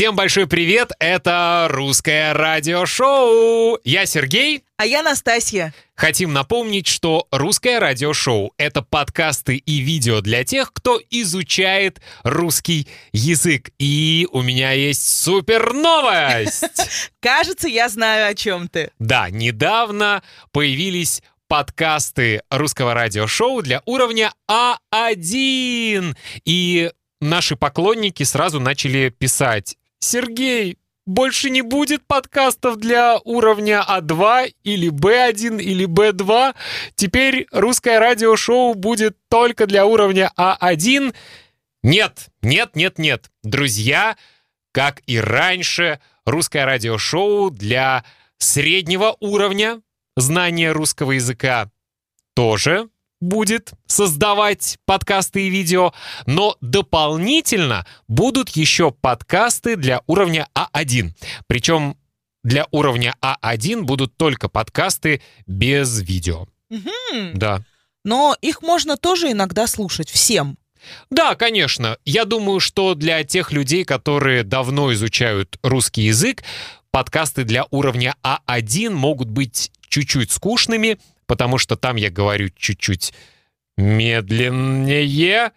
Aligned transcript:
Всем 0.00 0.16
большой 0.16 0.46
привет, 0.46 0.92
это 0.98 1.68
русское 1.68 2.32
радиошоу. 2.32 3.78
Я 3.84 4.06
Сергей. 4.06 4.64
А 4.78 4.86
я 4.86 5.02
Настасья. 5.02 5.74
Хотим 5.94 6.32
напомнить, 6.32 6.86
что 6.86 7.28
русское 7.30 7.78
радиошоу— 7.78 8.54
это 8.56 8.80
подкасты 8.80 9.56
и 9.56 9.80
видео 9.80 10.22
для 10.22 10.42
тех, 10.42 10.72
кто 10.72 10.98
изучает 11.10 12.00
русский 12.22 12.88
язык. 13.12 13.72
И 13.78 14.26
у 14.32 14.40
меня 14.40 14.72
есть 14.72 15.06
супер 15.06 15.74
новость! 15.74 16.64
Кажется, 17.20 17.68
я 17.68 17.90
знаю, 17.90 18.30
о 18.30 18.34
чем 18.34 18.68
ты. 18.68 18.92
Да, 18.98 19.28
недавно 19.28 20.22
появились 20.50 21.22
подкасты 21.46 22.40
русского 22.48 22.94
радиошоу 22.94 23.60
для 23.60 23.82
уровня 23.84 24.32
А1. 24.50 26.16
И 26.46 26.90
наши 27.20 27.54
поклонники 27.54 28.22
сразу 28.22 28.60
начали 28.60 29.10
писать 29.10 29.76
«Сергей, 30.00 30.78
больше 31.06 31.50
не 31.50 31.62
будет 31.62 32.06
подкастов 32.06 32.76
для 32.76 33.18
уровня 33.24 33.84
А2 33.88 34.54
или 34.62 34.90
Б1 34.90 35.60
или 35.60 35.84
Б2. 35.86 36.54
Теперь 36.94 37.46
русское 37.50 37.98
радиошоу 37.98 38.74
будет 38.74 39.16
только 39.28 39.66
для 39.66 39.86
уровня 39.86 40.30
А1. 40.36 41.14
Нет, 41.82 42.26
нет, 42.42 42.76
нет, 42.76 42.98
нет. 42.98 43.30
Друзья, 43.42 44.16
как 44.72 45.02
и 45.06 45.18
раньше, 45.18 46.00
русское 46.24 46.64
радиошоу 46.64 47.50
для 47.50 48.04
среднего 48.38 49.16
уровня 49.20 49.80
знания 50.16 50.72
русского 50.72 51.12
языка 51.12 51.70
тоже 52.34 52.88
будет 53.20 53.72
создавать 53.86 54.78
подкасты 54.86 55.46
и 55.46 55.50
видео, 55.50 55.92
но 56.26 56.56
дополнительно 56.60 57.86
будут 58.08 58.50
еще 58.50 58.90
подкасты 58.90 59.76
для 59.76 60.02
уровня 60.06 60.48
А1. 60.54 61.10
Причем 61.46 61.96
для 62.42 62.66
уровня 62.70 63.14
А1 63.20 63.82
будут 63.82 64.16
только 64.16 64.48
подкасты 64.48 65.22
без 65.46 66.00
видео. 66.00 66.46
Угу. 66.70 67.32
Да. 67.34 67.62
Но 68.04 68.36
их 68.40 68.62
можно 68.62 68.96
тоже 68.96 69.32
иногда 69.32 69.66
слушать 69.66 70.08
всем. 70.08 70.56
Да, 71.10 71.34
конечно. 71.34 71.98
Я 72.06 72.24
думаю, 72.24 72.60
что 72.60 72.94
для 72.94 73.22
тех 73.24 73.52
людей, 73.52 73.84
которые 73.84 74.44
давно 74.44 74.92
изучают 74.94 75.58
русский 75.62 76.02
язык, 76.02 76.42
подкасты 76.90 77.44
для 77.44 77.66
уровня 77.70 78.14
А1 78.22 78.90
могут 78.90 79.28
быть 79.28 79.70
чуть-чуть 79.88 80.30
скучными, 80.30 80.98
потому 81.30 81.58
что 81.58 81.76
там 81.76 81.94
я 81.94 82.10
говорю 82.10 82.48
чуть-чуть 82.56 83.14
медленнее, 83.76 85.52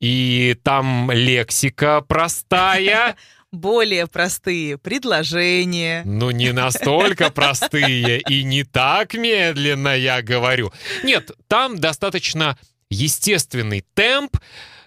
и 0.00 0.56
там 0.62 1.10
лексика 1.10 2.00
простая. 2.00 3.16
Более 3.50 4.06
простые 4.06 4.78
предложения. 4.78 6.02
Ну, 6.04 6.30
не 6.30 6.52
настолько 6.52 7.30
простые 7.32 8.20
и 8.20 8.44
не 8.44 8.62
так 8.62 9.14
медленно 9.14 9.96
я 9.96 10.22
говорю. 10.22 10.72
Нет, 11.02 11.32
там 11.48 11.76
достаточно 11.80 12.56
естественный 12.88 13.84
темп. 13.94 14.36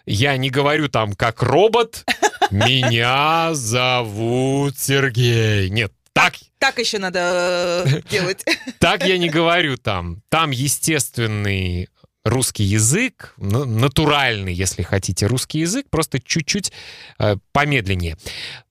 Я 0.05 0.37
не 0.37 0.49
говорю 0.49 0.87
там 0.87 1.15
как 1.15 1.43
робот. 1.43 2.05
Меня 2.49 3.49
зовут 3.55 4.79
Сергей. 4.79 5.69
Нет, 5.69 5.91
так, 6.23 6.36
Так 6.59 6.80
еще 6.80 7.00
надо 7.00 7.86
э, 7.88 8.02
делать. 8.09 8.44
так 8.80 9.06
я 9.06 9.17
не 9.17 9.30
говорю 9.30 9.78
там. 9.78 10.22
Там 10.30 10.52
естественный 10.52 11.89
русский 12.23 12.64
язык, 12.64 13.34
натуральный, 13.38 14.53
если 14.53 14.84
хотите, 14.84 15.25
русский 15.25 15.59
язык, 15.59 15.88
просто 15.90 16.20
чуть-чуть 16.22 16.72
э, 17.17 17.38
помедленнее. 17.52 18.17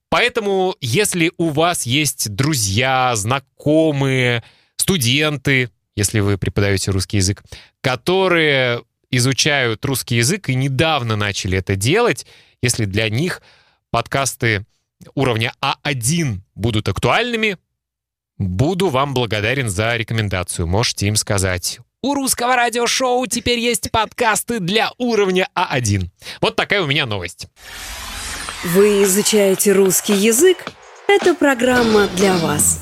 Поэтому, 0.09 0.75
если 0.81 1.31
у 1.37 1.49
вас 1.49 1.85
есть 1.85 2.29
друзья, 2.33 3.15
знакомые, 3.15 4.43
студенты, 4.75 5.69
если 5.95 6.19
вы 6.19 6.37
преподаете 6.37 6.91
русский 6.91 7.17
язык, 7.17 7.43
которые 7.81 8.83
изучают 9.11 9.83
русский 9.85 10.15
язык 10.15 10.49
и 10.49 10.55
недавно 10.55 11.15
начали 11.15 11.57
это 11.57 11.75
делать, 11.75 12.25
если 12.61 12.85
для 12.85 13.09
них 13.09 13.41
подкасты 13.91 14.65
уровня 15.15 15.53
А1 15.61 16.39
будут 16.55 16.87
актуальными, 16.89 17.57
буду 18.37 18.89
вам 18.89 19.13
благодарен 19.13 19.69
за 19.69 19.95
рекомендацию. 19.95 20.67
Можете 20.67 21.07
им 21.07 21.15
сказать. 21.15 21.79
У 22.01 22.13
русского 22.13 22.55
радиошоу 22.55 23.25
теперь 23.27 23.59
есть 23.59 23.91
подкасты 23.91 24.59
для 24.59 24.91
уровня 24.97 25.49
А1. 25.55 26.07
Вот 26.39 26.55
такая 26.55 26.81
у 26.81 26.87
меня 26.87 27.05
новость. 27.05 27.47
Вы 28.63 29.03
изучаете 29.03 29.73
русский 29.73 30.13
язык? 30.13 30.65
Это 31.07 31.33
программа 31.33 32.07
для 32.15 32.37
вас. 32.37 32.81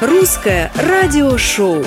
Русское 0.00 0.72
радиошоу. 0.74 1.84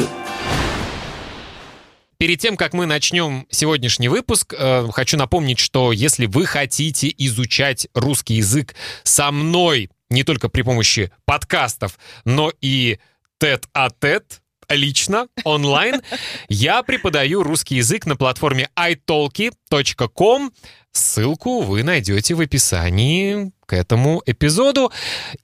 Перед 2.19 2.41
тем, 2.41 2.57
как 2.57 2.74
мы 2.74 2.85
начнем 2.85 3.47
сегодняшний 3.50 4.09
выпуск, 4.09 4.53
э, 4.53 4.90
хочу 4.91 5.16
напомнить, 5.16 5.57
что 5.57 5.94
если 5.94 6.25
вы 6.25 6.46
хотите 6.46 7.13
изучать 7.18 7.88
русский 7.94 8.34
язык 8.34 8.75
со 9.03 9.31
мной, 9.31 9.90
не 10.09 10.25
только 10.25 10.50
при 10.50 10.63
помощи 10.63 11.13
подкастов, 11.24 11.97
но 12.25 12.52
и 12.59 13.00
тет-а-тет, 13.40 14.41
лично, 14.68 15.30
онлайн, 15.46 16.02
я 16.50 16.84
преподаю 16.84 17.41
русский 17.41 17.75
язык 17.75 18.06
на 18.06 18.18
платформе 18.18 18.69
italki.com. 18.75 20.51
Ссылку 20.91 21.62
вы 21.62 21.84
найдете 21.84 22.34
в 22.34 22.41
описании 22.41 23.53
к 23.66 23.72
этому 23.72 24.22
эпизоду. 24.25 24.91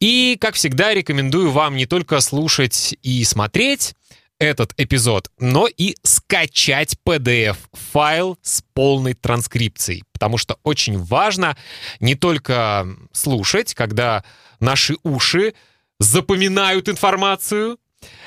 И, 0.02 0.38
как 0.42 0.56
всегда, 0.56 0.94
рекомендую 0.94 1.52
вам 1.52 1.78
не 1.78 1.86
только 1.86 2.20
слушать 2.20 2.98
и 3.02 3.24
смотреть, 3.24 3.94
этот 4.40 4.74
эпизод, 4.78 5.30
но 5.40 5.68
и 5.68 5.96
скачать 6.04 6.96
PDF-файл 7.06 8.38
с 8.42 8.64
полной 8.74 9.14
транскрипцией. 9.14 10.04
Потому 10.12 10.38
что 10.38 10.58
очень 10.64 10.98
важно 10.98 11.56
не 12.00 12.16
только 12.16 12.88
слушать, 13.12 13.74
когда 13.74 14.24
наши 14.60 14.96
уши 15.04 15.54
запоминают 16.00 16.90
информацию, 16.90 17.78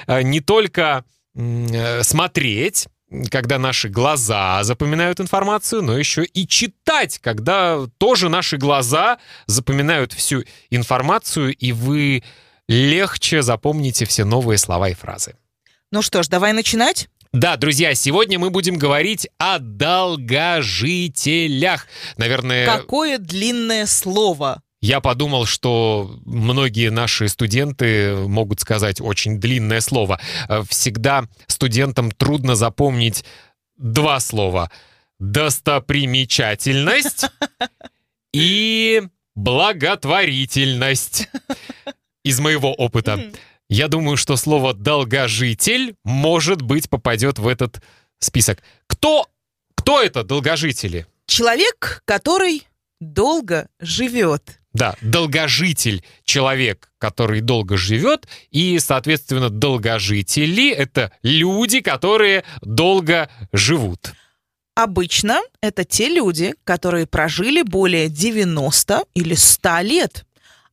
э, 0.06 0.22
не 0.22 0.40
только 0.40 1.04
э, 1.34 2.02
смотреть, 2.02 2.86
когда 3.30 3.58
наши 3.58 3.88
глаза 3.88 4.62
запоминают 4.64 5.20
информацию, 5.20 5.82
но 5.82 5.96
еще 5.96 6.24
и 6.24 6.46
читать, 6.46 7.18
когда 7.18 7.86
тоже 7.98 8.28
наши 8.28 8.56
глаза 8.58 9.18
запоминают 9.46 10.12
всю 10.12 10.44
информацию, 10.70 11.54
и 11.54 11.72
вы 11.72 12.22
легче 12.68 13.42
запомните 13.42 14.04
все 14.04 14.24
новые 14.24 14.58
слова 14.58 14.90
и 14.90 14.94
фразы. 14.94 15.34
Ну 15.90 16.02
что 16.02 16.22
ж, 16.22 16.28
давай 16.28 16.52
начинать. 16.52 17.08
Да, 17.32 17.56
друзья, 17.56 17.94
сегодня 17.94 18.38
мы 18.38 18.50
будем 18.50 18.76
говорить 18.76 19.26
о 19.38 19.58
долгожителях. 19.58 21.86
Наверное, 22.16 22.66
Какое 22.66 23.18
длинное 23.18 23.86
слово. 23.86 24.62
я 24.80 25.00
подумал, 25.00 25.44
что 25.46 26.20
многие 26.24 26.90
наши 26.90 27.28
студенты 27.28 28.14
могут 28.16 28.60
сказать 28.60 29.00
очень 29.00 29.40
длинное 29.40 29.80
слово. 29.80 30.20
Э, 30.48 30.62
Всегда 30.68 31.24
студентам 31.46 32.10
трудно 32.10 32.54
запомнить 32.54 33.24
два 33.76 34.20
слова. 34.20 34.70
Достопримечательность 35.18 37.26
и 38.32 39.02
благотворительность. 39.34 41.28
Из 42.24 42.40
моего 42.40 42.74
опыта. 42.74 43.30
Я 43.68 43.88
думаю, 43.88 44.16
что 44.16 44.36
слово 44.36 44.72
«долгожитель» 44.72 45.94
может 46.04 46.62
быть 46.62 46.88
попадет 46.88 47.38
в 47.38 47.46
этот 47.46 47.82
список. 48.18 48.62
Кто, 48.86 49.26
кто 49.74 50.02
это 50.02 50.24
долгожители? 50.24 51.06
Человек, 51.26 52.02
который 52.06 52.66
долго 52.98 53.68
живет. 53.78 54.60
Да, 54.72 54.96
долгожитель— 55.02 56.02
человек, 56.24 56.90
который 56.98 57.40
долго 57.40 57.76
живет, 57.76 58.26
и, 58.50 58.78
соответственно, 58.78 59.50
долгожители— 59.50 60.70
это 60.70 61.12
люди, 61.22 61.80
которые 61.80 62.44
долго 62.62 63.28
живут. 63.52 64.12
Обычно 64.74 65.40
это 65.60 65.84
те 65.84 66.08
люди, 66.08 66.54
которые 66.64 67.06
прожили 67.06 67.62
более 67.62 68.08
90 68.08 69.04
или 69.14 69.34
100 69.34 69.80
лет. 69.80 70.24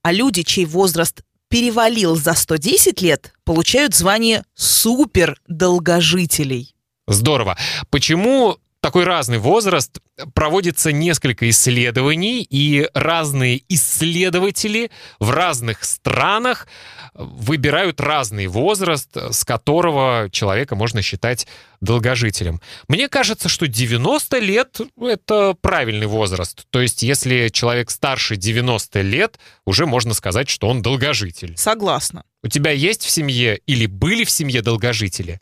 А 0.04 0.12
люди, 0.12 0.44
чей 0.44 0.66
возраст 0.66 1.24
перевалил 1.56 2.18
за 2.18 2.34
110 2.34 3.02
лет, 3.02 3.32
получают 3.46 3.96
звание 3.96 4.44
супердолгожителей. 4.56 6.76
Здорово. 7.08 7.58
Почему 7.90 8.58
такой 8.82 9.06
разный 9.06 9.38
возраст. 9.38 10.00
Проводится 10.36 10.92
несколько 10.92 11.50
исследований, 11.50 12.46
и 12.48 12.88
разные 12.94 13.64
исследователи 13.68 14.92
в 15.20 15.32
разных 15.32 15.84
странах 15.86 16.68
выбирают 17.16 18.02
разный 18.02 18.48
возраст, 18.48 19.10
с 19.16 19.44
которого 19.46 20.30
человека 20.32 20.76
можно 20.76 21.02
считать 21.02 21.48
долгожителем. 21.82 22.62
Мне 22.88 23.08
кажется, 23.08 23.48
что 23.50 23.68
90 23.68 24.40
лет— 24.40 24.82
это 25.02 25.56
правильный 25.62 26.08
возраст. 26.08 26.66
То 26.70 26.82
есть, 26.82 27.04
если 27.04 27.48
человек 27.50 27.90
старше 27.90 28.36
90 28.36 29.02
лет, 29.02 29.40
уже 29.66 29.86
можно 29.86 30.14
сказать, 30.14 30.50
что 30.50 30.68
он 30.68 30.82
долгожитель. 30.82 31.56
Согласна. 31.58 32.24
У 32.44 32.48
тебя 32.48 32.72
есть 32.72 33.04
в 33.04 33.10
семье 33.10 33.60
или 33.66 33.86
были 33.86 34.24
в 34.24 34.30
семье 34.30 34.62
долгожители? 34.62 35.40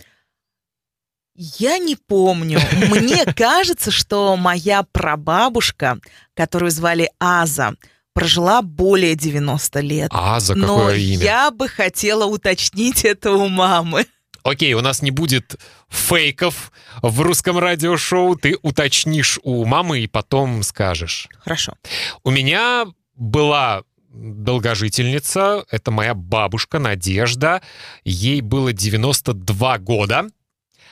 Я 1.35 1.79
не 1.79 1.95
помню. 1.95 2.59
Мне 2.91 3.25
кажется, 3.35 3.89
что 3.89 4.35
моя 4.37 4.83
прабабушка, 4.83 5.99
которую 6.35 6.69
звали 6.69 7.09
Аза, 7.19 7.73
прожила 8.13 8.61
более 8.61 9.15
90 9.15 9.79
лет. 9.81 10.11
Аза, 10.13 10.53
какое 10.53 10.67
Но 10.67 10.91
имя? 10.91 11.23
я 11.23 11.51
бы 11.51 11.67
хотела 11.67 12.25
уточнить 12.25 13.05
это 13.05 13.31
у 13.31 13.47
мамы. 13.47 14.05
Окей, 14.43 14.73
у 14.73 14.81
нас 14.81 15.01
не 15.01 15.11
будет 15.11 15.55
фейков 15.89 16.71
в 17.01 17.21
русском 17.21 17.57
радиошоу. 17.57 18.35
Ты 18.35 18.57
уточнишь 18.61 19.39
у 19.43 19.63
мамы 19.63 20.01
и 20.01 20.07
потом 20.07 20.63
скажешь. 20.63 21.29
Хорошо. 21.39 21.75
У 22.23 22.29
меня 22.29 22.85
была 23.15 23.83
долгожительница, 24.09 25.65
это 25.71 25.91
моя 25.91 26.13
бабушка 26.13 26.79
Надежда. 26.79 27.61
Ей 28.03 28.41
было 28.41 28.73
92 28.73 29.77
года. 29.79 30.25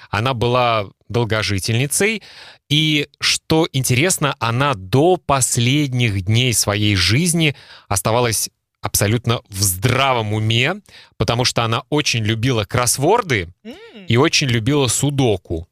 Она 0.09 0.33
была 0.33 0.87
долгожительницей. 1.11 2.23
И 2.69 3.07
что 3.19 3.67
интересно, 3.71 4.35
она 4.39 4.73
до 4.73 5.17
последних 5.17 6.21
дней 6.23 6.53
своей 6.53 6.95
жизни 6.95 7.55
оставалась 7.87 8.49
абсолютно 8.81 9.41
в 9.49 9.61
здравом 9.61 10.33
уме, 10.33 10.81
потому 11.17 11.45
что 11.45 11.63
она 11.63 11.83
очень 11.89 12.23
любила 12.23 12.63
кроссворды 12.65 13.49
и 14.07 14.17
очень 14.17 14.47
любила 14.47 14.87
судоку. 14.87 15.67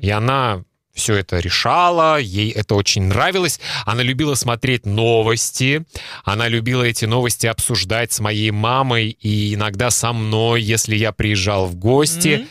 И 0.00 0.10
она 0.10 0.64
все 0.94 1.16
это 1.16 1.40
решала, 1.40 2.18
ей 2.20 2.50
это 2.52 2.76
очень 2.76 3.02
нравилось. 3.02 3.60
Она 3.84 4.02
любила 4.02 4.34
смотреть 4.34 4.86
новости, 4.86 5.84
она 6.22 6.46
любила 6.48 6.84
эти 6.84 7.04
новости 7.04 7.48
обсуждать 7.48 8.12
с 8.12 8.20
моей 8.20 8.52
мамой 8.52 9.08
и 9.20 9.54
иногда 9.54 9.90
со 9.90 10.12
мной, 10.12 10.62
если 10.62 10.94
я 10.94 11.10
приезжал 11.10 11.66
в 11.66 11.74
гости. 11.74 12.36
Мгм. 12.36 12.48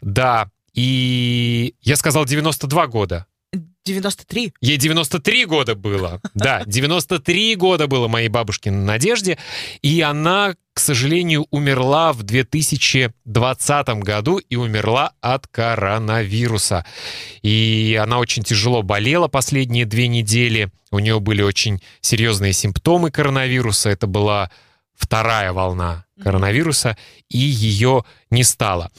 Да, 0.00 0.50
и 0.74 1.74
я 1.82 1.96
сказал 1.96 2.24
92 2.24 2.86
года. 2.88 3.26
93. 3.84 4.54
Ей 4.60 4.76
93 4.78 5.44
года 5.44 5.74
было. 5.74 6.20
Да, 6.34 6.62
93 6.66 7.54
года 7.56 7.86
было 7.86 8.08
моей 8.08 8.28
бабушке 8.28 8.70
Надежде. 8.70 9.38
И 9.82 10.00
она, 10.00 10.54
к 10.72 10.80
сожалению, 10.80 11.46
умерла 11.50 12.12
в 12.12 12.22
2020 12.22 13.88
году 14.02 14.38
и 14.38 14.56
умерла 14.56 15.12
от 15.20 15.46
коронавируса. 15.46 16.86
И 17.42 17.98
она 18.02 18.18
очень 18.18 18.42
тяжело 18.42 18.82
болела 18.82 19.28
последние 19.28 19.84
две 19.84 20.08
недели. 20.08 20.70
У 20.90 20.98
нее 20.98 21.20
были 21.20 21.42
очень 21.42 21.82
серьезные 22.00 22.54
симптомы 22.54 23.10
коронавируса. 23.10 23.90
Это 23.90 24.06
была 24.06 24.50
вторая 24.94 25.52
волна 25.52 26.06
коронавируса, 26.22 26.96
и 27.28 27.38
ее 27.38 28.04
не 28.30 28.44
стало. 28.44 28.90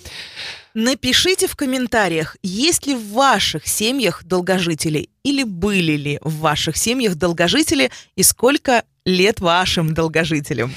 Напишите 0.75 1.47
в 1.47 1.55
комментариях, 1.55 2.35
есть 2.43 2.85
ли 2.85 2.95
в 2.95 3.13
ваших 3.13 3.65
семьях 3.65 4.25
долгожители 4.25 5.07
или 5.23 5.43
были 5.43 5.93
ли 5.93 6.19
в 6.21 6.39
ваших 6.39 6.75
семьях 6.75 7.15
долгожители 7.15 7.91
и 8.17 8.23
сколько 8.23 8.83
лет 9.05 9.39
вашим 9.39 9.93
долгожителям. 9.93 10.73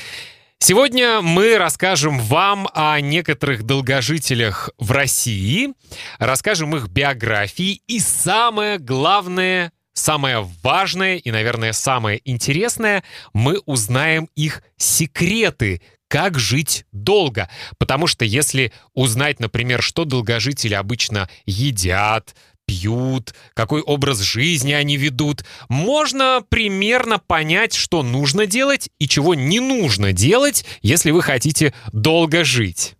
Сегодня 0.60 1.20
мы 1.20 1.58
расскажем 1.58 2.20
вам 2.20 2.68
о 2.74 3.00
некоторых 3.00 3.64
долгожителях 3.64 4.70
в 4.78 4.92
России, 4.92 5.74
расскажем 6.20 6.76
их 6.76 6.86
биографии 6.86 7.82
и 7.88 7.98
самое 7.98 8.78
главное, 8.78 9.72
самое 9.94 10.48
важное 10.62 11.16
и, 11.16 11.32
наверное, 11.32 11.72
самое 11.72 12.20
интересное, 12.24 13.02
мы 13.32 13.60
узнаем 13.66 14.28
их 14.36 14.62
секреты, 14.76 15.82
как 16.08 16.38
жить 16.38 16.86
долго. 16.92 17.48
Потому 17.78 18.06
что 18.06 18.24
если 18.24 18.72
узнать, 18.94 19.40
например, 19.40 19.82
что 19.82 20.04
долгожители 20.04 20.74
обычно 20.74 21.28
едят, 21.46 22.34
пьют, 22.66 23.34
какой 23.54 23.80
образ 23.80 24.20
жизни 24.20 24.72
они 24.72 24.96
ведут, 24.96 25.44
можно 25.68 26.44
примерно 26.48 27.18
понять, 27.18 27.74
что 27.74 28.02
нужно 28.02 28.46
делать 28.46 28.90
и 28.98 29.08
чего 29.08 29.34
не 29.34 29.60
нужно 29.60 30.12
делать, 30.12 30.64
если 30.82 31.10
вы 31.10 31.22
хотите 31.22 31.72
долго 31.92 32.44
жить. 32.44 32.96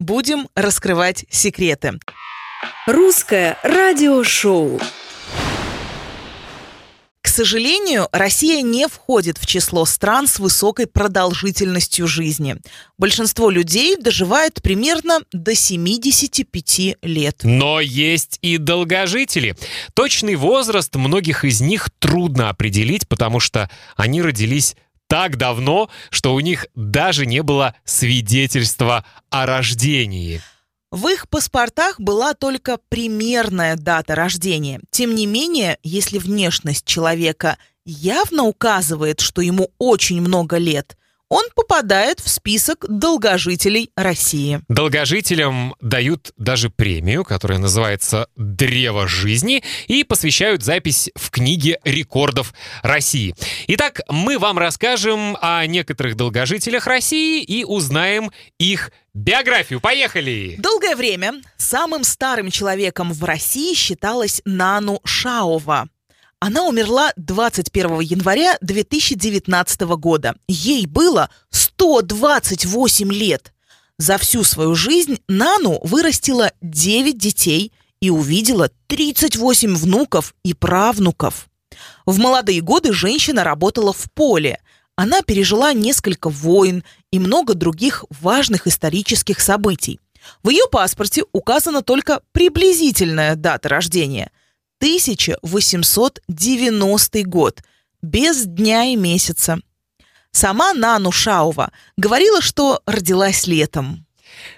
Будем 0.00 0.48
раскрывать 0.54 1.24
секреты. 1.30 1.98
Русское 2.86 3.58
радиошоу. 3.62 4.80
Сожалению, 7.38 8.08
Россия 8.10 8.62
не 8.62 8.88
входит 8.88 9.38
в 9.38 9.46
число 9.46 9.84
стран 9.84 10.26
с 10.26 10.40
высокой 10.40 10.88
продолжительностью 10.88 12.08
жизни. 12.08 12.56
Большинство 12.98 13.48
людей 13.48 13.96
доживает 13.96 14.60
примерно 14.60 15.20
до 15.32 15.54
75 15.54 16.96
лет. 17.00 17.36
Но 17.44 17.78
есть 17.78 18.40
и 18.42 18.56
долгожители. 18.56 19.54
Точный 19.94 20.34
возраст 20.34 20.92
многих 20.96 21.44
из 21.44 21.60
них 21.60 21.90
трудно 22.00 22.48
определить, 22.48 23.06
потому 23.06 23.38
что 23.38 23.70
они 23.94 24.20
родились 24.20 24.74
так 25.06 25.36
давно, 25.36 25.90
что 26.10 26.34
у 26.34 26.40
них 26.40 26.66
даже 26.74 27.24
не 27.24 27.44
было 27.44 27.76
свидетельства 27.84 29.04
о 29.30 29.46
рождении. 29.46 30.42
В 30.90 31.08
их 31.08 31.28
паспортах 31.28 32.00
была 32.00 32.34
только 32.34 32.78
примерная 32.88 33.76
дата 33.76 34.14
рождения. 34.14 34.80
Тем 34.90 35.14
не 35.14 35.26
менее, 35.26 35.78
если 35.82 36.18
внешность 36.18 36.84
человека 36.84 37.58
явно 37.84 38.44
указывает, 38.44 39.20
что 39.20 39.40
ему 39.40 39.70
очень 39.78 40.20
много 40.20 40.56
лет, 40.58 40.97
он 41.28 41.44
попадает 41.54 42.20
в 42.20 42.28
список 42.28 42.86
долгожителей 42.88 43.90
России. 43.96 44.60
Долгожителям 44.68 45.74
дают 45.80 46.32
даже 46.36 46.70
премию, 46.70 47.24
которая 47.24 47.58
называется 47.58 48.28
«Древо 48.36 49.06
жизни», 49.06 49.62
и 49.86 50.04
посвящают 50.04 50.62
запись 50.62 51.10
в 51.14 51.30
книге 51.30 51.78
рекордов 51.84 52.54
России. 52.82 53.34
Итак, 53.66 54.00
мы 54.08 54.38
вам 54.38 54.58
расскажем 54.58 55.36
о 55.40 55.66
некоторых 55.66 56.16
долгожителях 56.16 56.86
России 56.86 57.42
и 57.42 57.64
узнаем 57.64 58.30
их 58.58 58.90
биографию. 59.14 59.80
Поехали! 59.80 60.56
Долгое 60.58 60.96
время 60.96 61.34
самым 61.56 62.04
старым 62.04 62.50
человеком 62.50 63.12
в 63.12 63.22
России 63.24 63.74
считалась 63.74 64.40
Нану 64.44 65.00
Шаова. 65.04 65.88
Она 66.40 66.66
умерла 66.66 67.12
21 67.16 68.00
января 68.00 68.56
2019 68.60 69.80
года. 69.96 70.36
Ей 70.46 70.86
было 70.86 71.30
128 71.50 73.12
лет. 73.12 73.52
За 73.98 74.18
всю 74.18 74.44
свою 74.44 74.76
жизнь 74.76 75.18
Нану 75.26 75.80
вырастила 75.82 76.52
9 76.62 77.18
детей 77.18 77.72
и 78.00 78.10
увидела 78.10 78.70
38 78.86 79.74
внуков 79.74 80.34
и 80.44 80.54
правнуков. 80.54 81.48
В 82.06 82.18
молодые 82.18 82.60
годы 82.60 82.92
женщина 82.92 83.42
работала 83.42 83.92
в 83.92 84.08
поле. 84.12 84.60
Она 84.94 85.22
пережила 85.22 85.72
несколько 85.72 86.28
войн 86.28 86.84
и 87.10 87.18
много 87.18 87.54
других 87.54 88.04
важных 88.20 88.68
исторических 88.68 89.40
событий. 89.40 89.98
В 90.44 90.50
ее 90.50 90.64
паспорте 90.70 91.24
указана 91.32 91.82
только 91.82 92.20
приблизительная 92.30 93.34
дата 93.34 93.68
рождения– 93.68 94.30
1890 94.78 97.22
год, 97.24 97.62
без 98.02 98.46
дня 98.46 98.84
и 98.84 98.96
месяца. 98.96 99.60
Сама 100.30 100.74
Нану 100.74 101.12
Шаува 101.12 101.72
говорила, 101.96 102.40
что 102.40 102.80
родилась 102.86 103.46
летом. 103.46 104.06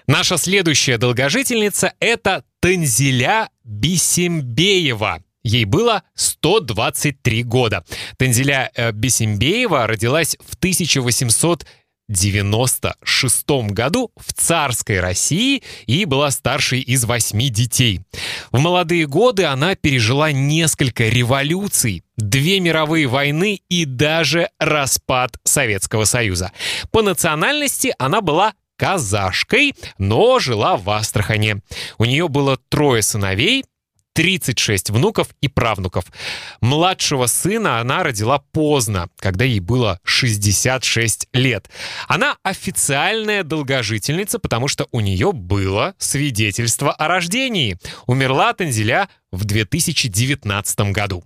Наша 0.07 0.37
следующая 0.37 0.97
долгожительница— 0.97 1.93
это 1.99 2.45
Танзиля 2.59 3.49
Бисембеева. 3.63 5.23
Ей 5.43 5.65
было 5.65 6.03
123 6.13 7.43
года. 7.43 7.83
Танзиля 8.17 8.71
э, 8.75 8.91
Бесимбеева 8.91 9.87
родилась 9.87 10.37
в 10.39 10.55
1896 12.11 13.73
году 13.73 14.11
в 14.17 14.33
царской 14.33 14.99
России 14.99 15.63
и 15.85 16.05
была 16.05 16.31
старшей 16.31 16.81
из 16.81 17.05
восьми 17.05 17.49
детей. 17.49 18.01
В 18.51 18.59
молодые 18.59 19.07
годы 19.07 19.45
она 19.45 19.75
пережила 19.75 20.31
несколько 20.31 21.05
революций, 21.07 22.03
две 22.17 22.59
мировые 22.59 23.07
войны 23.07 23.61
и 23.69 23.85
даже 23.85 24.49
распад 24.59 25.37
Советского 25.43 26.05
Союза. 26.05 26.51
По 26.91 27.01
национальности 27.01 27.93
она 27.97 28.21
была 28.21 28.53
казашкой, 28.77 29.75
но 29.99 30.39
жила 30.39 30.75
в 30.75 30.89
Астрахане. 30.89 31.61
У 31.99 32.05
нее 32.05 32.27
было 32.27 32.57
трое 32.69 33.03
сыновей, 33.03 33.63
36 34.13 34.89
внуков 34.89 35.29
и 35.41 35.47
правнуков. 35.47 36.05
Младшего 36.61 37.27
сына 37.27 37.79
она 37.79 38.03
родила 38.03 38.39
поздно, 38.51 39.09
когда 39.17 39.45
ей 39.45 39.59
было 39.59 39.99
66 40.03 41.27
лет. 41.33 41.69
Она 42.07 42.37
официальная 42.43 43.43
долгожительница, 43.43 44.39
потому 44.39 44.67
что 44.67 44.87
у 44.91 44.99
нее 44.99 45.31
было 45.31 45.95
свидетельство 45.97 46.91
о 46.91 47.07
рождении. 47.07 47.77
Умерла 48.05 48.53
Танзеля 48.53 49.09
в 49.31 49.45
2019 49.45 50.79
году. 50.91 51.23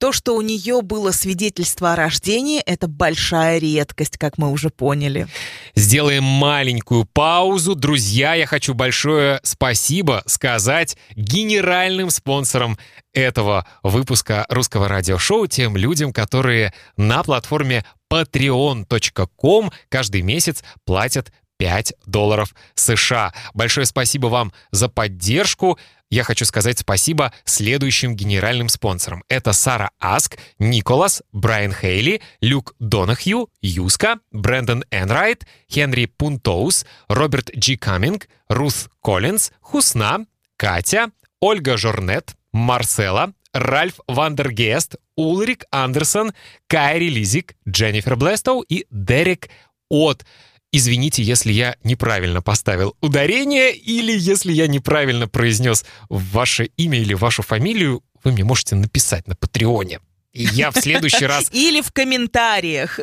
То, 0.00 0.12
что 0.12 0.34
у 0.34 0.40
нее 0.40 0.80
было 0.80 1.10
свидетельство 1.10 1.92
о 1.92 1.96
рождении, 1.96 2.60
это 2.60 2.88
большая 2.88 3.58
редкость, 3.58 4.16
как 4.16 4.38
мы 4.38 4.50
уже 4.50 4.70
поняли. 4.70 5.28
Сделаем 5.74 6.24
маленькую 6.24 7.04
паузу. 7.04 7.74
Друзья, 7.74 8.32
я 8.32 8.46
хочу 8.46 8.72
большое 8.72 9.40
спасибо 9.42 10.22
сказать 10.24 10.96
генеральным 11.16 12.08
спонсорам 12.08 12.78
этого 13.12 13.66
выпуска 13.82 14.46
русского 14.48 14.88
радиошоу, 14.88 15.46
тем 15.46 15.76
людям, 15.76 16.14
которые 16.14 16.72
на 16.96 17.22
платформе 17.22 17.84
patreon.com 18.10 19.70
каждый 19.90 20.22
месяц 20.22 20.64
платят 20.86 21.30
5 21.58 21.92
долларов 22.06 22.54
США. 22.74 23.34
Большое 23.52 23.84
спасибо 23.84 24.28
вам 24.28 24.50
за 24.70 24.88
поддержку 24.88 25.78
я 26.10 26.24
хочу 26.24 26.44
сказать 26.44 26.78
спасибо 26.78 27.32
следующим 27.44 28.16
генеральным 28.16 28.68
спонсорам. 28.68 29.24
Это 29.28 29.52
Сара 29.52 29.90
Аск, 30.00 30.36
Николас, 30.58 31.22
Брайан 31.32 31.72
Хейли, 31.72 32.20
Люк 32.40 32.74
Донахью, 32.80 33.48
Юска, 33.62 34.18
Брэндон 34.32 34.84
Энрайт, 34.90 35.46
Хенри 35.70 36.06
Пунтоус, 36.06 36.84
Роберт 37.08 37.50
Джи 37.56 37.76
Каминг, 37.76 38.28
Рус 38.48 38.90
Коллинз, 39.00 39.52
Хусна, 39.60 40.26
Катя, 40.56 41.10
Ольга 41.40 41.76
Жорнет, 41.76 42.34
Марсела, 42.52 43.32
Ральф 43.52 44.00
Вандергест, 44.06 44.96
Улрик 45.16 45.64
Андерсон, 45.70 46.32
Кайри 46.66 47.08
Лизик, 47.08 47.54
Дженнифер 47.68 48.16
Блестоу 48.16 48.62
и 48.62 48.86
Дерек 48.90 49.48
От. 49.88 50.24
Извините, 50.72 51.22
если 51.22 51.52
я 51.52 51.76
неправильно 51.82 52.42
поставил 52.42 52.96
ударение 53.00 53.74
или 53.74 54.16
если 54.16 54.52
я 54.52 54.68
неправильно 54.68 55.26
произнес 55.26 55.84
ваше 56.08 56.66
имя 56.76 56.98
или 56.98 57.14
вашу 57.14 57.42
фамилию, 57.42 58.02
вы 58.22 58.32
мне 58.32 58.44
можете 58.44 58.76
написать 58.76 59.26
на 59.26 59.34
Патреоне. 59.34 60.00
И 60.32 60.44
я 60.44 60.70
в 60.70 60.76
следующий 60.76 61.26
раз... 61.26 61.48
Или 61.52 61.80
в 61.80 61.90
комментариях. 61.90 63.00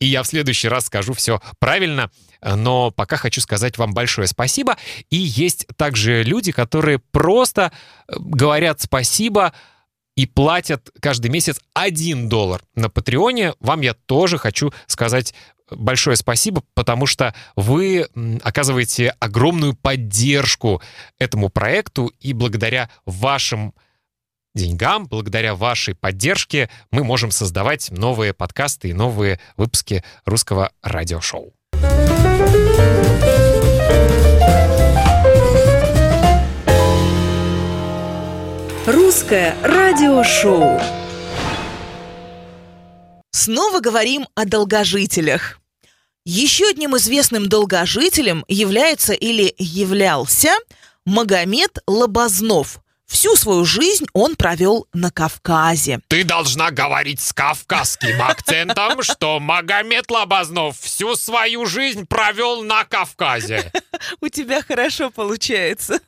И 0.00 0.06
я 0.06 0.22
в 0.22 0.26
следующий 0.26 0.68
раз 0.68 0.86
скажу 0.86 1.14
все 1.14 1.40
правильно. 1.58 2.10
Но 2.42 2.90
пока 2.90 3.16
хочу 3.16 3.40
сказать 3.40 3.78
вам 3.78 3.94
большое 3.94 4.28
спасибо. 4.28 4.76
И 5.08 5.16
есть 5.16 5.66
также 5.76 6.22
люди, 6.22 6.52
которые 6.52 6.98
просто 6.98 7.72
э, 8.06 8.12
говорят 8.18 8.82
спасибо 8.82 9.54
и 10.14 10.26
платят 10.26 10.90
каждый 11.00 11.30
месяц 11.30 11.58
1 11.72 12.28
доллар 12.28 12.62
на 12.74 12.90
Патреоне. 12.90 13.54
Вам 13.60 13.80
я 13.80 13.94
тоже 13.94 14.36
хочу 14.36 14.72
сказать 14.86 15.32
большое 15.70 16.16
спасибо, 16.16 16.62
потому 16.74 17.06
что 17.06 17.34
вы 17.56 18.08
оказываете 18.42 19.14
огромную 19.18 19.74
поддержку 19.74 20.82
этому 21.18 21.48
проекту, 21.48 22.12
и 22.20 22.32
благодаря 22.32 22.90
вашим 23.06 23.74
деньгам, 24.54 25.06
благодаря 25.06 25.54
вашей 25.54 25.94
поддержке 25.94 26.68
мы 26.90 27.04
можем 27.04 27.30
создавать 27.30 27.90
новые 27.90 28.34
подкасты 28.34 28.88
и 28.90 28.92
новые 28.92 29.40
выпуски 29.56 30.02
русского 30.24 30.72
радиошоу. 30.82 31.52
Русское 38.86 39.54
радиошоу. 39.62 40.80
Снова 43.30 43.80
говорим 43.80 44.26
о 44.34 44.46
долгожителях. 44.46 45.57
Еще 46.30 46.68
одним 46.68 46.94
известным 46.98 47.48
долгожителем 47.48 48.44
является 48.48 49.14
или 49.14 49.54
являлся 49.56 50.50
Магомед 51.06 51.78
Лобознов. 51.86 52.80
Всю 53.06 53.34
свою 53.34 53.64
жизнь 53.64 54.04
он 54.12 54.36
провел 54.36 54.86
на 54.92 55.10
Кавказе. 55.10 56.00
Ты 56.08 56.24
должна 56.24 56.70
говорить 56.70 57.22
с 57.22 57.32
кавказским 57.32 58.20
акцентом, 58.20 59.02
что 59.02 59.40
Магомед 59.40 60.10
Лобознов 60.10 60.78
всю 60.78 61.16
свою 61.16 61.64
жизнь 61.64 62.04
провел 62.06 62.62
на 62.62 62.84
Кавказе. 62.84 63.72
У 64.20 64.28
тебя 64.28 64.60
хорошо 64.60 65.08
получается. 65.08 65.98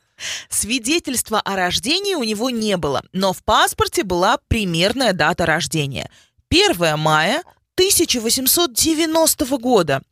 Свидетельства 0.51 1.41
о 1.41 1.57
рождении 1.57 2.15
у 2.15 2.25
него 2.25 2.51
не 2.51 2.77
было, 2.77 3.03
но 3.15 3.33
в 3.33 3.43
паспорте 3.43 4.03
была 4.03 4.37
примерная 4.49 5.15
дата 5.15 5.47
рождения– 5.47 6.11
1 6.51 6.99
мая 6.99 7.43
1890 7.75 9.59
года. 9.59 10.03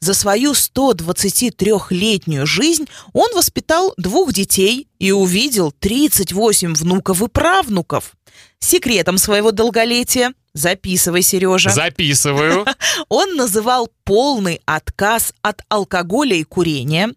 За 0.00 0.14
свою 0.14 0.52
123-летнюю 0.52 2.46
жизнь 2.46 2.86
он 3.12 3.34
воспитал 3.34 3.94
двух 3.96 4.32
детей 4.32 4.88
и 4.98 5.12
увидел 5.12 5.72
38 5.72 6.74
внуков 6.74 7.22
и 7.22 7.28
правнуков. 7.28 8.12
Секретом 8.58 9.18
своего 9.18 9.50
долголетия 9.50 10.32
Записывай, 10.54 11.22
Сережа. 11.22 11.70
Записываю. 11.70 12.64
Он 13.08 13.34
называл 13.34 13.90
полный 14.04 14.60
отказ 14.66 15.34
от 15.42 15.62
алкоголя 15.68 16.36
и 16.36 16.44
курения, 16.44 17.10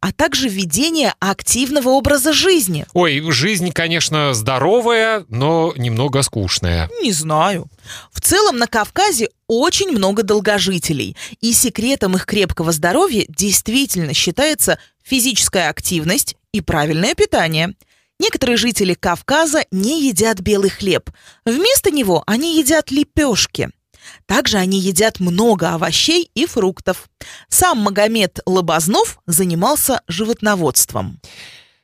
а 0.00 0.12
также 0.12 0.48
ведение 0.50 1.14
активного 1.18 1.88
образа 1.88 2.34
жизни. 2.34 2.84
Ой, 2.92 3.22
жизнь, 3.32 3.72
конечно, 3.72 4.34
здоровая, 4.34 5.24
но 5.30 5.72
немного 5.74 6.20
скучная. 6.20 6.90
Не 7.00 7.12
знаю. 7.12 7.66
В 8.12 8.20
целом 8.20 8.58
на 8.58 8.66
Кавказе 8.66 9.30
очень 9.46 9.90
много 9.90 10.22
долгожителей, 10.22 11.16
и 11.40 11.54
секретом 11.54 12.16
их 12.16 12.26
крепкого 12.26 12.72
здоровья 12.72 13.24
действительно 13.26 14.12
считается 14.12 14.78
физическая 15.02 15.70
активность 15.70 16.36
и 16.52 16.60
правильное 16.60 17.14
питание. 17.14 17.74
Некоторые 18.22 18.56
жители 18.56 18.94
Кавказа 18.94 19.64
не 19.72 20.06
едят 20.06 20.38
белый 20.38 20.70
хлеб. 20.70 21.10
Вместо 21.44 21.90
него 21.90 22.22
они 22.24 22.56
едят 22.56 22.92
лепешки– 22.92 23.68
также 24.26 24.58
они 24.58 24.80
едят 24.80 25.20
много 25.20 25.74
овощей 25.74 26.28
и 26.34 26.44
фруктов. 26.46 27.08
Сам 27.48 27.78
Магомед 27.78 28.40
Лобознов 28.46 29.20
занимался 29.26 30.02
животноводством. 30.08 31.20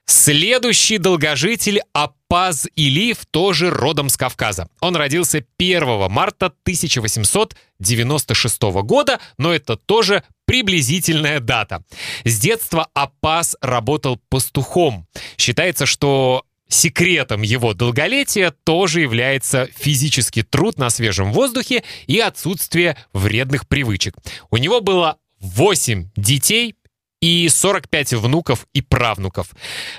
Следующий 0.04 0.98
долгожитель 0.98 1.80
Апаз 1.92 2.66
Илиев 2.74 3.24
тоже 3.30 3.70
родом 3.70 4.08
с 4.08 4.16
Кавказа. 4.16 4.68
Он 4.80 4.96
родился 4.96 5.44
1 5.58 6.10
марта 6.10 6.46
1896 6.46 8.62
года, 8.82 9.20
но 9.36 9.54
это 9.54 9.76
тоже 9.76 10.24
приблизительная 10.48 11.40
дата. 11.40 11.84
С 12.24 12.40
детства 12.40 12.88
Апаз 12.94 13.54
работал 13.60 14.18
пастухом. 14.30 15.06
Считается, 15.36 15.86
что 15.86 16.42
Секретом 16.70 17.40
его 17.40 17.72
долголетия 17.72 18.52
тоже 18.64 19.00
является 19.00 19.70
физический 19.74 20.42
труд 20.42 20.76
на 20.76 20.90
свежем 20.90 21.32
воздухе 21.32 21.82
и 22.06 22.18
отсутствие 22.20 22.94
вредных 23.14 23.66
привычек. 23.66 24.14
У 24.50 24.58
него 24.58 24.82
было 24.82 25.16
8 25.40 26.10
детей 26.14 26.74
и 27.22 27.48
45 27.48 28.12
внуков 28.14 28.66
и 28.74 28.82
правнуков. 28.82 29.48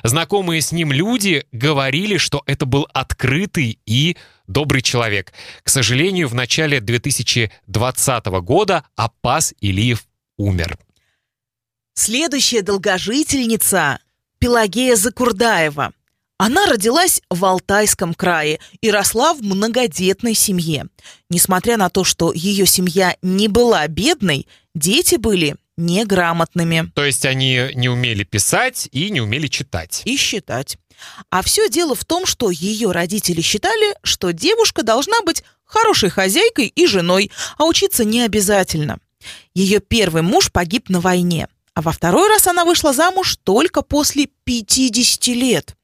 Знакомые 0.04 0.62
с 0.62 0.72
ним 0.72 0.92
люди 0.92 1.44
говорили, 1.52 2.18
что 2.18 2.44
это 2.46 2.68
был 2.68 2.88
открытый 2.94 3.80
и 3.88 4.16
добрый 4.48 4.82
человек. 4.82 5.34
К 5.64 5.70
сожалению, 5.70 6.28
в 6.28 6.36
начале 6.36 6.80
2020 6.80 8.26
года 8.26 8.84
Апас 8.96 9.54
Илиев 9.60 10.06
умер. 10.40 10.80
Следующая 11.94 12.64
долгожительница– 12.64 14.00
Пелагея 14.40 14.96
Закурдаева– 14.96 15.94
она 16.40 16.66
родилась 16.68 17.22
в 17.30 17.44
Алтайском 17.44 18.14
крае 18.14 18.62
и 18.80 18.90
росла 18.90 19.34
в 19.34 19.42
многодетной 19.42 20.34
семье. 20.34 20.86
Несмотря 21.30 21.76
на 21.76 21.90
то, 21.90 22.06
что 22.06 22.32
ее 22.34 22.66
семья 22.66 23.18
не 23.22 23.50
была 23.50 23.86
бедной, 23.90 24.48
дети 24.74 25.16
были 25.16 25.58
неграмотными. 25.76 26.92
То 26.96 27.04
есть 27.04 27.26
они 27.26 27.72
не 27.76 27.90
умели 27.90 28.24
писать 28.24 28.88
и 28.94 29.10
не 29.10 29.20
умели 29.20 29.48
читать. 29.48 30.02
И 30.06 30.16
считать. 30.16 30.78
А 31.30 31.42
все 31.42 31.70
дело 31.70 31.94
в 31.94 32.06
том, 32.06 32.26
что 32.26 32.50
ее 32.52 32.92
родители 32.92 33.42
считали, 33.42 33.96
что 34.04 34.32
девушка 34.32 34.82
должна 34.82 35.22
быть 35.24 35.44
хорошей 35.66 36.10
хозяйкой 36.10 36.68
и 36.68 36.88
женой, 36.88 37.32
а 37.58 37.66
учиться 37.66 38.06
не 38.06 38.22
обязательно. 38.22 39.00
Ее 39.54 39.80
первый 39.80 40.22
муж 40.22 40.52
погиб 40.52 40.90
на 40.90 41.00
войне, 41.00 41.48
а 41.74 41.82
во 41.82 41.92
второй 41.92 42.30
раз 42.30 42.48
она 42.48 42.66
вышла 42.66 42.94
замуж 42.94 43.38
только 43.44 43.82
после 43.82 44.28
50 44.44 45.28
лет. 45.28 45.76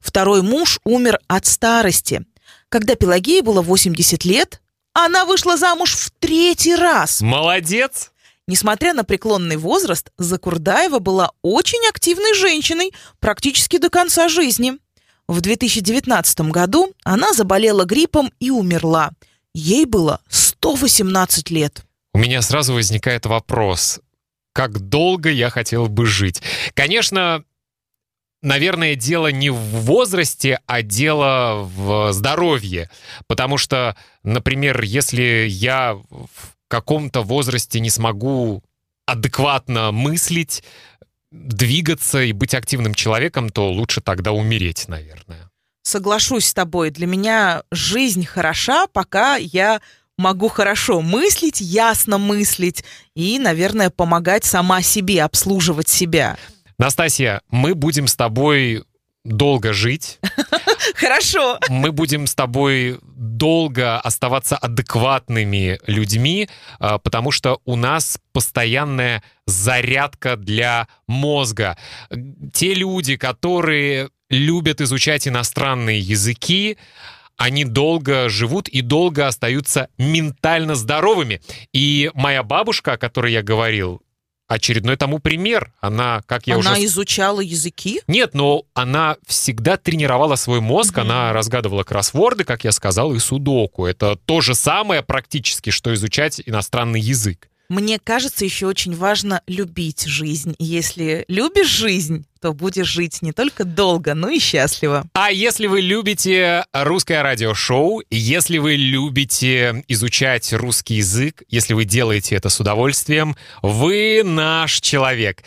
Второй 0.00 0.42
муж 0.42 0.80
умер 0.84 1.18
от 1.26 1.46
старости. 1.46 2.24
Когда 2.68 2.94
Пелагея 2.94 3.42
было 3.42 3.62
80 3.62 4.24
лет, 4.24 4.60
она 4.92 5.24
вышла 5.24 5.56
замуж 5.56 5.94
в 5.94 6.10
третий 6.18 6.74
раз. 6.74 7.20
Молодец! 7.20 8.10
Несмотря 8.46 8.94
на 8.94 9.04
преклонный 9.04 9.56
возраст, 9.56 10.10
Закурдаева 10.16 11.00
была 11.00 11.32
очень 11.42 11.86
активной 11.88 12.34
женщиной 12.34 12.92
практически 13.20 13.76
до 13.76 13.90
конца 13.90 14.28
жизни. 14.28 14.78
В 15.28 15.42
2019 15.42 16.40
году 16.50 16.94
она 17.04 17.34
заболела 17.34 17.84
гриппом 17.84 18.32
и 18.40 18.50
умерла. 18.50 19.10
Ей 19.54 19.84
было 19.84 20.20
118 20.30 21.50
лет. 21.50 21.84
У 22.18 22.20
меня 22.20 22.42
сразу 22.42 22.74
возникает 22.74 23.26
вопрос, 23.26 24.00
как 24.52 24.80
долго 24.80 25.30
я 25.30 25.50
хотел 25.50 25.86
бы 25.86 26.04
жить? 26.04 26.42
Конечно, 26.74 27.44
наверное, 28.42 28.96
дело 28.96 29.28
не 29.30 29.50
в 29.50 29.56
возрасте, 29.56 30.58
а 30.66 30.82
дело 30.82 31.62
в 31.62 32.12
здоровье. 32.12 32.90
Потому 33.28 33.56
что, 33.56 33.96
например, 34.24 34.82
если 34.82 35.46
я 35.48 35.94
в 35.94 36.56
каком-то 36.66 37.22
возрасте 37.22 37.78
не 37.78 37.88
смогу 37.88 38.64
адекватно 39.06 39.92
мыслить, 39.92 40.64
двигаться 41.30 42.20
и 42.20 42.32
быть 42.32 42.52
активным 42.52 42.94
человеком, 42.94 43.48
то 43.48 43.70
лучше 43.70 44.00
тогда 44.00 44.32
умереть, 44.32 44.88
наверное. 44.88 45.52
Соглашусь 45.84 46.46
с 46.46 46.52
тобой. 46.52 46.90
Для 46.90 47.06
меня 47.06 47.62
жизнь 47.70 48.26
хороша, 48.26 48.88
пока 48.88 49.36
я 49.36 49.80
могу 50.18 50.48
хорошо 50.48 51.00
мыслить, 51.00 51.60
ясно 51.60 52.18
мыслить 52.18 52.84
и, 53.14 53.38
наверное, 53.38 53.88
помогать 53.88 54.44
сама 54.44 54.82
себе, 54.82 55.22
обслуживать 55.22 55.88
себя. 55.88 56.36
Настасья, 56.78 57.40
мы 57.50 57.74
будем 57.74 58.06
с 58.06 58.16
тобой 58.16 58.84
долго 59.24 59.72
жить. 59.72 60.18
Хорошо. 60.94 61.58
Мы 61.68 61.92
будем 61.92 62.26
с 62.26 62.34
тобой 62.34 62.98
долго 63.02 64.00
оставаться 64.00 64.56
адекватными 64.56 65.78
людьми, 65.86 66.48
а, 66.78 66.98
потому 66.98 67.30
что 67.30 67.60
у 67.64 67.76
нас 67.76 68.18
постоянная 68.32 69.22
зарядка 69.46 70.36
для 70.36 70.88
мозга. 71.06 71.76
Те 72.52 72.74
люди, 72.74 73.16
которые 73.16 74.10
любят 74.30 74.80
изучать 74.80 75.26
иностранные 75.26 76.00
языки, 76.00 76.78
они 77.38 77.64
долго 77.64 78.28
живут 78.28 78.68
и 78.68 78.82
долго 78.82 79.26
остаются 79.26 79.88
ментально 79.96 80.74
здоровыми. 80.74 81.40
И 81.72 82.10
моя 82.14 82.42
бабушка, 82.42 82.94
о 82.94 82.98
которой 82.98 83.32
я 83.32 83.42
говорил, 83.42 84.02
очередной 84.48 84.96
тому 84.96 85.20
пример. 85.20 85.72
Она, 85.80 86.22
как 86.26 86.48
я 86.48 86.56
она 86.56 86.72
уже... 86.72 86.84
изучала 86.86 87.40
языки? 87.40 88.02
Нет, 88.08 88.34
но 88.34 88.64
она 88.74 89.16
всегда 89.26 89.76
тренировала 89.76 90.34
свой 90.34 90.60
мозг, 90.60 90.96
mm-hmm. 90.96 91.02
она 91.02 91.32
разгадывала 91.32 91.84
кроссворды, 91.84 92.44
как 92.44 92.64
я 92.64 92.72
сказал, 92.72 93.14
и 93.14 93.20
судоку. 93.20 93.86
Это 93.86 94.16
то 94.16 94.40
же 94.40 94.54
самое 94.54 95.02
практически, 95.02 95.70
что 95.70 95.94
изучать 95.94 96.42
иностранный 96.44 97.00
язык. 97.00 97.48
Мне 97.68 97.98
кажется, 97.98 98.46
еще 98.46 98.66
очень 98.66 98.96
важно 98.96 99.42
любить 99.46 100.06
жизнь. 100.06 100.54
Если 100.58 101.26
любишь 101.28 101.68
жизнь, 101.68 102.24
то 102.40 102.54
будешь 102.54 102.86
жить 102.86 103.20
не 103.20 103.32
только 103.32 103.64
долго, 103.64 104.14
но 104.14 104.30
и 104.30 104.38
счастливо. 104.38 105.04
А 105.12 105.30
если 105.30 105.66
вы 105.66 105.82
любите 105.82 106.64
русское 106.72 107.22
радиошоу, 107.22 108.02
если 108.10 108.56
вы 108.56 108.76
любите 108.76 109.84
изучать 109.88 110.50
русский 110.54 110.94
язык, 110.94 111.42
если 111.48 111.74
вы 111.74 111.84
делаете 111.84 112.36
это 112.36 112.48
с 112.48 112.58
удовольствием, 112.58 113.36
вы 113.60 114.22
наш 114.24 114.80
человек. 114.80 115.42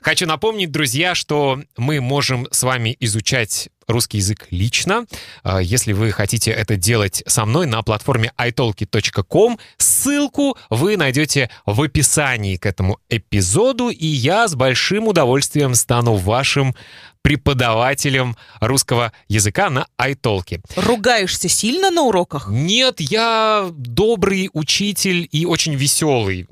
Хочу 0.00 0.26
напомнить, 0.26 0.70
друзья, 0.70 1.14
что 1.14 1.60
мы 1.76 2.00
можем 2.00 2.48
с 2.50 2.62
вами 2.62 2.96
изучать 3.00 3.68
русский 3.88 4.18
язык 4.18 4.46
лично. 4.50 5.06
А, 5.42 5.58
если 5.60 5.92
вы 5.92 6.12
хотите 6.12 6.50
это 6.52 6.76
делать 6.76 7.22
со 7.26 7.44
мной 7.44 7.66
на 7.66 7.82
платформе 7.82 8.32
italki.com, 8.38 9.58
ссылку 9.78 10.56
вы 10.70 10.96
найдете 10.96 11.50
в 11.66 11.82
описании 11.82 12.56
к 12.56 12.66
этому 12.66 13.00
эпизоду, 13.08 13.88
и 13.88 14.06
я 14.06 14.46
с 14.46 14.54
большим 14.54 15.08
удовольствием 15.08 15.74
стану 15.74 16.14
вашим 16.14 16.74
преподавателем 17.22 18.36
русского 18.60 19.12
языка 19.28 19.70
на 19.70 19.86
iTalki. 20.00 20.60
Ругаешься 20.76 21.48
сильно 21.48 21.90
на 21.90 22.02
уроках? 22.02 22.48
Нет, 22.48 23.00
я 23.00 23.68
добрый 23.72 24.50
учитель 24.52 25.28
и 25.30 25.44
очень 25.44 25.74
веселый. 25.74 26.46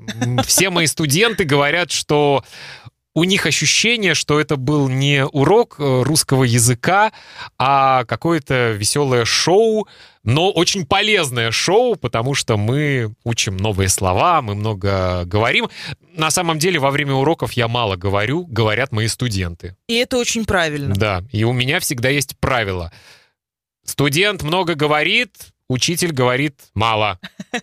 Все 0.45 0.69
мои 0.69 0.87
студенты 0.87 1.45
говорят, 1.45 1.91
что 1.91 2.43
у 3.17 3.23
них 3.23 3.47
ощущение, 3.47 4.13
что 4.13 4.39
это 4.39 4.57
был 4.57 4.89
не 4.89 5.25
урок 5.25 5.77
э, 5.79 6.03
русского 6.03 6.43
языка, 6.43 7.11
а 7.57 8.05
какое-то 8.05 8.73
веселое 8.73 9.25
шоу, 9.25 9.87
но 10.23 10.51
очень 10.51 10.85
полезное 10.85 11.49
шоу, 11.49 11.95
потому 11.95 12.35
что 12.35 12.57
мы 12.57 13.15
учим 13.23 13.57
новые 13.57 13.89
слова, 13.89 14.43
мы 14.43 14.53
много 14.53 15.23
говорим. 15.25 15.67
На 16.13 16.29
самом 16.29 16.59
деле, 16.59 16.77
во 16.77 16.91
время 16.91 17.15
уроков 17.15 17.53
я 17.53 17.67
мало 17.67 17.95
говорю, 17.95 18.45
говорят 18.45 18.91
мои 18.91 19.07
студенты. 19.07 19.75
И 19.87 19.95
это 19.95 20.19
очень 20.19 20.45
правильно. 20.45 20.93
Да, 20.93 21.23
и 21.31 21.43
у 21.43 21.53
меня 21.53 21.79
всегда 21.79 22.09
есть 22.09 22.37
правило. 22.37 22.93
Студент 23.83 24.43
много 24.43 24.75
говорит, 24.75 25.31
учитель 25.69 26.11
говорит 26.11 26.55
мало. 26.73 27.19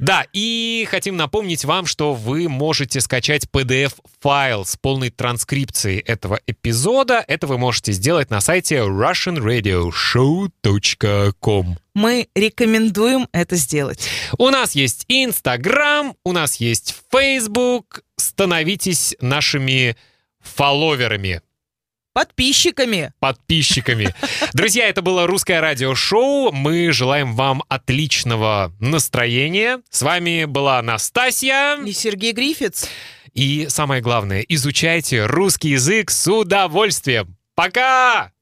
Да, 0.00 0.26
и 0.32 0.88
хотим 0.90 1.16
напомнить 1.18 1.66
вам, 1.66 1.84
что 1.84 2.14
вы 2.14 2.48
можете 2.48 3.02
скачать 3.02 3.44
PDF-файл 3.52 4.64
с 4.64 4.76
полной 4.76 5.10
транскрипцией 5.10 5.98
этого 5.98 6.40
эпизода. 6.46 7.22
Это 7.28 7.46
вы 7.46 7.58
можете 7.58 7.92
сделать 7.92 8.30
на 8.30 8.40
сайте 8.40 8.76
russianradioshow.com. 8.76 11.76
Мы 11.92 12.28
рекомендуем 12.34 13.28
это 13.32 13.56
сделать. 13.56 14.08
У 14.38 14.48
нас 14.48 14.74
есть 14.74 15.04
Инстаграм, 15.08 16.14
у 16.24 16.32
нас 16.32 16.56
есть 16.56 16.96
Facebook. 17.12 18.02
Становитесь 18.16 19.14
нашими 19.20 19.98
фолловерами. 20.40 21.42
Подписчиками. 22.12 23.12
Подписчиками. 23.20 24.14
Друзья, 24.52 24.88
это 24.88 25.00
было 25.00 25.26
русское 25.26 25.60
радиошоу. 25.60 26.50
Мы 26.50 26.92
желаем 26.92 27.34
вам 27.34 27.62
отличного 27.68 28.72
настроения. 28.80 29.80
С 29.90 30.02
вами 30.02 30.44
была 30.44 30.82
Настасья. 30.82 31.78
И 31.84 31.92
Сергей 31.92 32.32
Грифиц. 32.32 32.88
И 33.32 33.66
самое 33.68 34.02
главное, 34.02 34.40
изучайте 34.48 35.24
русский 35.26 35.70
язык 35.70 36.10
с 36.10 36.26
удовольствием. 36.30 37.36
Пока! 37.54 38.32